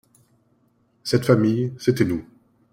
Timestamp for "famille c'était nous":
1.27-2.25